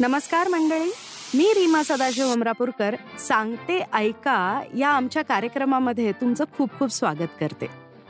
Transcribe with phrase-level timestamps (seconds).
[0.00, 0.90] नमस्कार मंडळी.
[1.34, 7.66] मी रीमा सदाशिव अमरापूरकर सांगते ऐका या आमच्या कार्यक्रमामध्ये तुमचं खूप खूप स्वागत करते.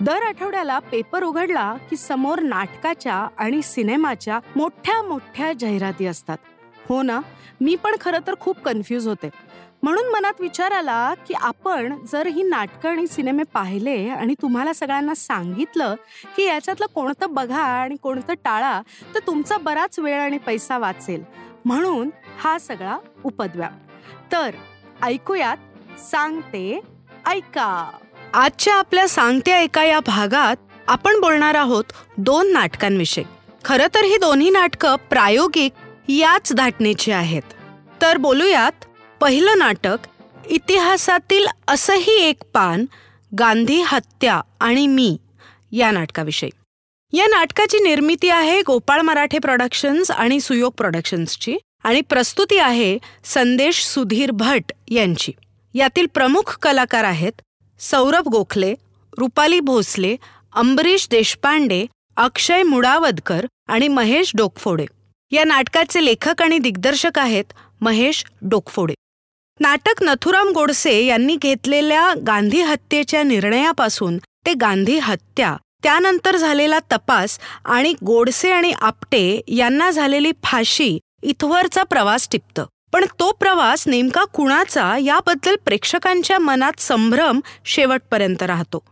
[0.00, 6.36] दर आठवड्याला पेपर उघडला की समोर नाटकाच्या आणि सिनेमाच्या मोठ्या मोठ्या जाहिराती असतात.
[6.88, 7.20] हो ना?
[7.60, 9.30] मी पण खरं तर खूप कन्फ्यूज होते.
[9.82, 15.14] म्हणून मनात विचार आला की आपण जर ही नाटकं आणि सिनेमे पाहिले आणि तुम्हाला सगळ्यांना
[15.14, 15.94] सांगितलं
[16.36, 18.80] की याच्यातलं कोणतं बघा आणि कोणतं टाळा
[19.14, 21.22] तर तुमचा बराच वेळ आणि पैसा वाचेल.
[21.68, 23.72] म्हणून हा सगळा उपद्व्याप.
[24.32, 24.50] तर
[25.02, 25.56] ऐकूयात
[26.00, 26.80] सांगते
[27.26, 27.90] ऐका.
[28.34, 30.56] आजच्या आपल्या सांगते ऐका या भागात
[30.88, 31.84] आपण बोलणार आहोत
[32.16, 33.24] दोन नाटकांविषयी.
[33.64, 35.72] खरं तर ही दोन्ही नाटकं प्रायोगिक
[36.08, 37.42] याच धाटणीची आहेत.
[38.02, 38.84] तर बोलूयात
[39.20, 39.96] पहिलं नाटक
[40.46, 42.84] इतिहासातील असंही एक पान
[43.38, 45.16] गांधी हत्या आणि मी
[45.72, 46.50] या नाटकाविषयी.
[47.12, 54.30] या नाटकाची निर्मिती आहे गोपाळ मराठे प्रोडक्शन्स आणि सुयोग प्रोडक्शन्सची आणि प्रस्तुती आहे संदेश सुधीर
[54.30, 55.32] भट यांची.
[55.74, 57.40] यातील प्रमुख कलाकार आहेत
[57.80, 58.74] सौरभ गोखले
[59.12, 60.16] रुपाली भोसले
[60.52, 61.84] अंबरीश देशपांडे
[62.16, 64.86] अक्षय मुडावदकर आणि महेश डोकफोडे.
[65.32, 68.94] या नाटकाचे लेखक आणि दिग्दर्शक आहेत महेश डोकफोडे.
[69.60, 77.92] नाटक नथुराम गोडसे यांनी घेतलेल्या गांधी हत्येच्या निर्णयापासून ते गांधी हत्या त्यानंतर झालेला तपास आणि
[78.06, 82.66] गोडसे आणि आपटे यांना झालेली फाशी इथवरचा प्रवास टिपतं.
[82.92, 88.82] पण तो प्रवास नेमका कुणाचा याबद्दल प्रेक्षकांच्या मनात संभ्रम शेवटपर्यंत राहतो.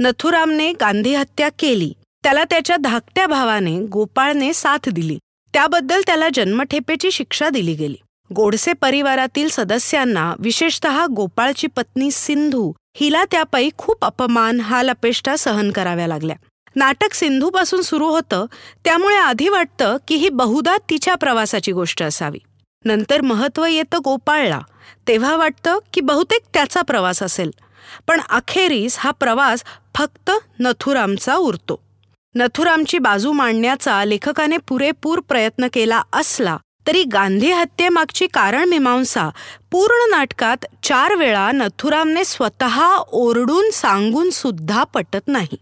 [0.00, 1.92] नथुरामने गांधी हत्या केली.
[2.22, 5.18] त्याला त्याच्या धाकट्या भावाने गोपाळने साथ दिली.
[5.52, 7.96] त्याबद्दल त्याला जन्मठेपेची शिक्षा दिली गेली.
[8.34, 16.06] गोडसे परिवारातील सदस्यांना विशेषतः गोपाळची पत्नी सिंधू हिला त्यापायी खूप अपमान हाल अपेष्टा सहन कराव्या
[16.06, 16.36] लागल्या.
[16.76, 18.46] नाटक सिंधूपासून सुरू होतं
[18.84, 22.38] त्यामुळे आधी वाटतं की ही बहुधा तिच्या प्रवासाची गोष्ट असावी.
[22.84, 24.60] नंतर महत्त्व येतं गोपाळला.
[25.08, 27.50] तेव्हा वाटतं की बहुतेक त्याचा प्रवास असेल.
[28.06, 29.64] पण अखेरीस हा प्रवास
[29.96, 30.30] फक्त
[30.60, 31.82] नथुरामचा उरतो.
[32.34, 36.56] नथुरामची बाजू मांडण्याचा लेखकाने पुरेपूर प्रयत्न केला असला
[36.86, 39.28] तरी गांधी हत्येमागची कारणमीमांसा
[39.70, 45.56] पूर्ण नाटकात चार वेळा नथुरामने स्वतः ओरडून सांगून सुद्धा पटत नाही.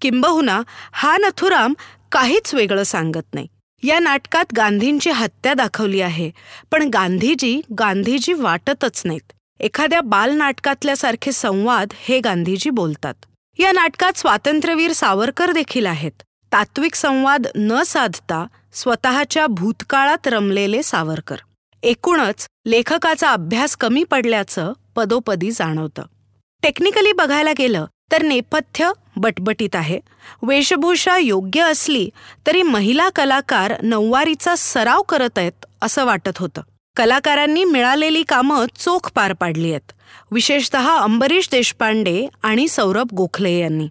[0.00, 1.74] किंबहुना हा नथुराम
[2.12, 3.46] काहीच वेगळं सांगत नाही.
[3.82, 6.30] या नाटकात गांधींची हत्या दाखवली आहे
[6.70, 9.32] पण गांधीजी गांधीजी वाटतच नाहीत.
[9.60, 13.14] एखाद्या बालनाटकातल्यासारखे संवाद हे गांधीजी बोलतात.
[13.58, 16.22] या नाटकात स्वातंत्र्यवीर सावरकर देखील आहेत.
[16.52, 21.36] तात्विक संवाद न साधता स्वतःच्या भूतकाळात रमलेले सावरकर.
[21.82, 26.02] एकूणच लेखकाचा अभ्यास कमी पडल्याचं पदोपदी जाणवतं.
[26.62, 30.00] टेक्निकली बघायला गेलं तर नेपथ्य बटबटीत आहे.
[30.42, 32.10] वेशभूषा योग्य असली
[32.46, 36.62] तरी महिला कलाकार नऊवारीचा सराव करत आहेत असं वाटत होतं.
[36.96, 39.92] कलाकारांनी मिळालेली कामं चोख पार पाडली आहेत.
[40.30, 43.88] विशेषतः अंबरीश देशपांडे आणि सौरभ गोखले यांनी.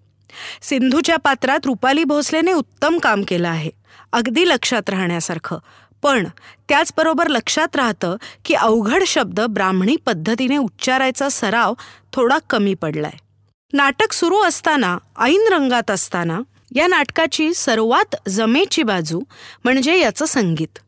[0.61, 3.71] सिंधूच्या पात्रात रुपाली भोसलेने उत्तम काम केलं आहे.
[4.11, 5.57] अगदी लक्षात राहण्यासारखं.
[6.01, 6.27] पण
[6.69, 8.15] त्याचबरोबर लक्षात राहतं
[8.45, 11.73] की अवघड शब्द ब्राह्मणी पद्धतीने उच्चारायचा सराव
[12.13, 13.26] थोडा कमी पडलाय.
[13.73, 16.39] नाटक सुरू असताना ऐन रंगात असताना
[16.75, 19.21] या नाटकाची सर्वात जमेची बाजू
[19.63, 20.79] म्हणजे याचं संगीत.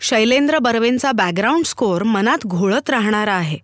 [0.00, 3.58] शैलेंद्र बर्वेंचा बॅकग्राऊंड स्कोअर मनात घोळत राहणारा आहे.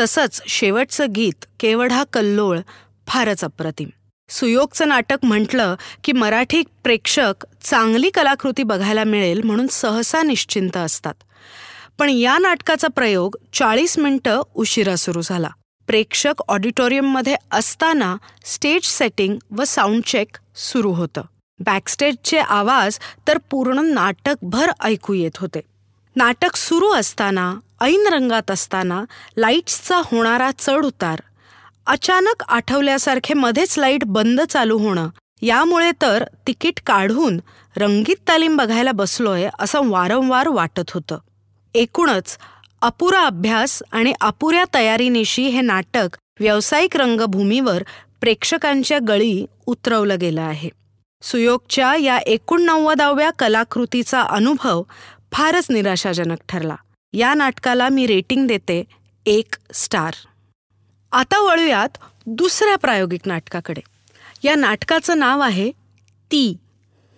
[0.00, 2.58] तसंच शेवटचं गीत केवढा कल्लोळ
[3.06, 3.88] फारच अप्रतिम.
[4.28, 5.74] सुयोगचं नाटक म्हटलं
[6.04, 11.14] की मराठी प्रेक्षक चांगली कलाकृती बघायला मिळेल म्हणून सहसा निश्चिंत असतात.
[11.98, 15.48] पण या नाटकाचा प्रयोग चाळीस मिनटं उशिरा सुरू झाला.
[15.86, 21.22] प्रेक्षक ऑडिटोरियममध्ये असताना स्टेज सेटिंग व साऊंड चेक सुरू होतं.
[21.58, 22.98] बॅकस्टेजचे आवाज
[23.28, 25.60] तर पूर्ण नाटकभर ऐकू येत होते.
[26.16, 29.04] नाटक सुरू असताना ऐन रंगात असताना
[29.36, 31.20] लाईट्सचा होणारा चढ उतार
[31.86, 35.08] अचानक आठवल्यासारखे मध्येच लाइट बंद चालू होणं
[35.42, 37.40] यामुळे तर तिकीट काढून
[37.76, 41.18] रंगीत तालीम बघायला बसलोय असं वारंवार वाटत होतं.
[41.74, 42.38] एकूणच
[42.82, 46.08] अपुरा अभ्यास आणि अपुऱ्या तयारीनिशी हे नाटक
[46.40, 47.82] व्यावसायिक रंगभूमीवर
[48.20, 50.68] प्रेक्षकांच्या गळी उतरवलं गेलं आहे.
[51.22, 54.82] सुयोगच्या या एकोणनव्वदाव्या कलाकृतीचा अनुभव
[55.32, 56.76] फारच निराशाजनक ठरला.
[57.12, 58.84] या नाटकाला मी रेटिंग देते
[59.26, 60.14] एक स्टार.
[61.12, 61.88] आता वळूयात
[62.26, 63.80] दुसऱ्या प्रायोगिक नाटकाकडे.
[64.44, 65.70] या नाटकाचं नाव आहे
[66.32, 66.56] ती.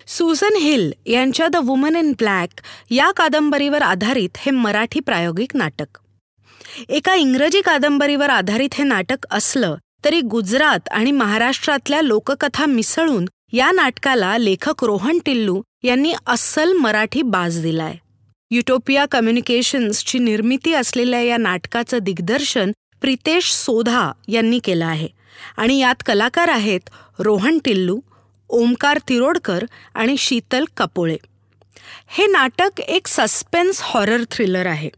[0.08, 2.60] सुझन हिल यांच्या द वुमन इन ब्लॅक
[2.90, 5.98] या कादंबरीवर आधारित हे मराठी प्रायोगिक नाटक.
[6.88, 9.74] एका इंग्रजी कादंबरीवर आधारित हे नाटक असलं
[10.04, 17.60] तरी गुजरात आणि महाराष्ट्रातल्या लोककथा मिसळून या नाटकाला लेखक रोहन टिल्लू यांनी अस्सल मराठी बाज
[17.62, 17.94] दिलाय.
[18.50, 25.08] युटोपिया कम्युनिकेशन्सची निर्मिती असलेल्या या नाटकाचं दिग्दर्शन प्रितेश सोधा यांनी केलं आहे
[25.56, 28.00] आणि यात कलाकार आहेत रोहन टिल्लू
[28.48, 29.64] ओमकार तिरोडकर
[29.94, 31.16] आणि शीतल कपोळे.
[32.08, 34.90] हे नाटक एक सस्पेन्स हॉरर थ्रिलर आहे.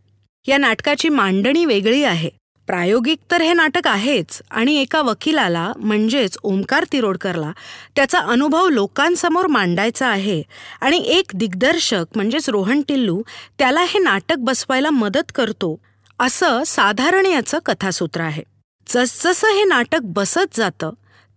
[0.48, 2.30] या नाटकाची मांडणी वेगळी आहे.
[2.66, 7.52] प्रायोगिक तर हे नाटक आहेच आणि एका वकिलाला म्हणजेच ओमकार तिरोडकरला
[7.96, 10.42] त्याचा अनुभव लोकांसमोर मांडायचा आहे
[10.80, 13.22] आणि एक दिग्दर्शक म्हणजेच रोहन टिल्लू
[13.58, 15.80] त्याला हे नाटक बसवायला मदत करतो
[16.18, 18.42] असं साधारण याचं कथासूत्र आहे.
[18.88, 20.90] जसजसं हे नाटक बसत जातं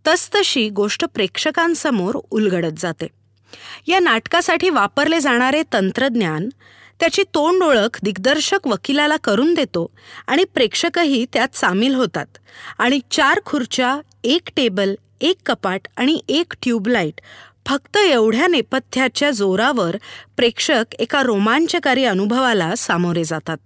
[0.07, 3.07] तसतशी गोष्ट प्रेक्षकांसमोर उलगडत जाते.
[3.88, 6.50] या नाटकासाठी वापरले जाणारे तंत्रज्ञान
[7.00, 9.92] त्याची तोंड ओळख दिग्दर्शक वकिलाला करून देतो
[10.28, 12.25] आणि प्रेक्षकही त्यात सामील होतात.
[12.78, 17.22] आणि चार खुर्च्या एक टेबल एक कपाट आणि एक ट्यूबलाईट
[17.68, 19.98] फक्त एवढ्या नेपथ्याच्या जोरावर
[20.38, 23.57] प्रेक्षक एका रोमांचकारी अनुभवाला सामोरे जातात.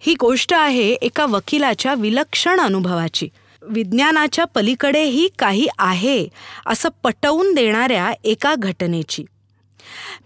[0.00, 3.28] ही गोष्ट आहे एका वकिलाच्या विलक्षण अनुभवाची.
[3.68, 6.28] विज्ञानाच्या पलीकडेही काही आहे
[6.66, 9.24] असं पटवून देणाऱ्या एका घटनेची.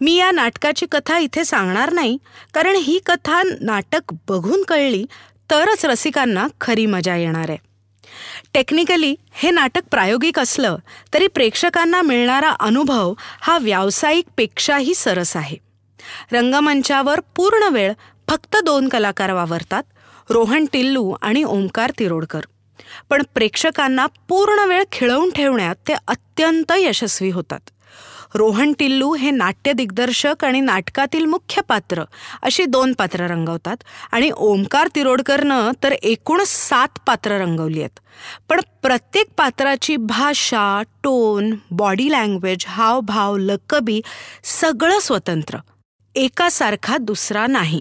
[0.00, 2.18] मी या नाटकाची कथा इथे सांगणार नाही
[2.54, 5.04] कारण ही कथा नाटक बघून कळली
[5.50, 7.58] तरच रसिकांना खरी मजा येणार आहे.
[8.54, 10.76] टेक्निकली हे नाटक प्रायोगिक असलं
[11.14, 15.56] तरी प्रेक्षकांना मिळणारा अनुभव हा व्यावसायिकपेक्षाही सरस आहे.
[16.32, 17.92] रंगमंचावर पूर्ण वेळ
[18.28, 19.82] फक्त दोन कलाकार वावरतात
[20.30, 22.40] रोहन टिल्लू आणि ओंकार तिरोडकर.
[23.10, 27.60] पण प्रेक्षकांना पूर्ण वेळ खिळवून ठेवण्यात ते अत्यंत यशस्वी होतात.
[28.34, 32.04] रोहन टिल्लू हे नाट्य दिग्दर्शक आणि नाटकातील मुख्य पात्र
[32.42, 33.76] अशी दोन पात्र रंगवतात
[34.12, 37.98] आणि ओमकार तिरोडकरनं तर एकूण सात पात्र रंगवली आहेत.
[38.48, 44.00] पण प्रत्येक पात्राची भाषा टोन बॉडी लँग्वेज हावभाव लकबी
[44.44, 45.58] सगळं स्वतंत्र.
[46.14, 47.80] एकासारखा दुसरा नाही.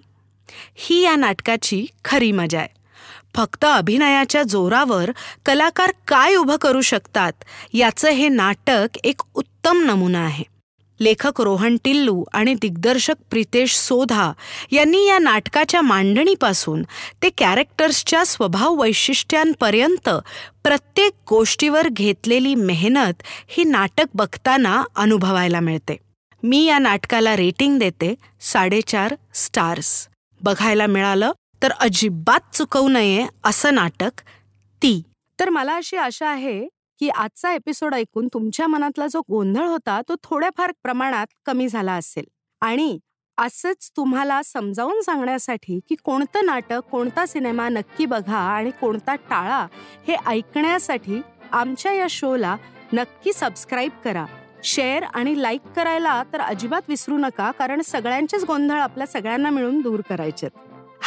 [0.76, 2.77] ही या नाटकाची खरी मजा आहे.
[3.38, 5.12] फक्त अभिनयाच्या जोरावर
[5.46, 7.32] कलाकार काय उभं करू शकतात
[7.74, 10.44] याचं हे नाटक एक उत्तम नमुना आहे.
[11.02, 14.32] लेखक रोहन टिल्लू आणि दिग्दर्शक प्रितेश सोधा
[14.72, 16.84] यांनी या नाटकाच्या मांडणीपासून
[17.24, 20.10] ते कॅरेक्टर्सच्या स्वभाव वैशिष्ट्यांपर्यंत
[20.64, 25.98] प्रत्येक गोष्टीवर घेतलेली मेहनत ही नाटक बघताना अनुभवायला मिळते.
[26.44, 30.08] मी या नाटकाला रेटिंग देते साडेचार स्टार्स.
[30.42, 31.32] बघायला मिळालं
[31.64, 34.22] तर अजिबात चुकवू नये असं नाटक
[34.82, 35.02] ती.
[35.40, 36.68] तर मला अशी आशा आहे
[37.00, 42.24] की आजचा एपिसोड ऐकून तुमच्या मनातला जो गोंधळ होता तो थोड्याफार प्रमाणात कमी झाला असेल.
[42.62, 43.00] आणि
[43.38, 49.68] असंच तुम्हाला समजावून सांगण्यासाठी की कोणतं नाटक कोणता सिनेमा नक्की बघा आणि कोणता टाळा
[50.08, 51.22] हे ऐकण्यासाठी
[51.52, 52.56] आमच्या या शोला
[52.94, 54.26] नक्की सबस्क्राईब करा.
[54.64, 60.02] शेअर आणि लाईक करायला तर अजिबात विसरू नका कारण सगळ्यांचेच गोंधळ आपल्या सगळ्यांना मिळून दूर
[60.10, 60.50] करायचेत.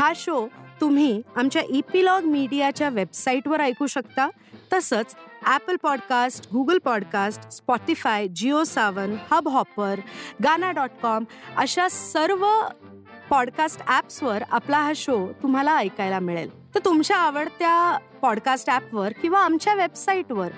[0.00, 0.46] हा शो
[0.80, 4.28] तुम्ही आमच्या इपिलॉग मीडियाच्या वेबसाईटवर ऐकू शकता.
[4.72, 5.14] तसंच
[5.46, 9.14] Apple podcast Google podcast Spotify Jio Saavn
[9.48, 10.00] Hubhopper
[10.44, 11.24] Gaana dot com
[11.56, 12.46] अशा सर्व
[13.30, 16.74] पॉडकास्ट ॲप्सवर आपला हा शो तुम्हाला ऐकायला मिळेल.
[16.74, 20.48] तर तुमच्या आवडत्या पॉडकास्ट ॲपवर किंवा आमच्या वेबसाईटवर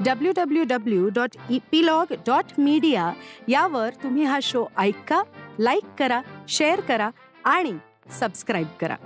[0.00, 3.12] W W W dot epilogue dot media
[3.48, 5.22] यावर तुम्ही हा शो ऐका
[5.58, 7.10] लाईक करा शेअर करा
[7.44, 7.72] आणि
[8.20, 8.96] सबस्क्राईब करा.